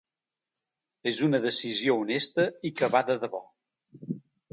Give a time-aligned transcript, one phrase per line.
[1.11, 3.43] És una decisió honesta i que va de debò.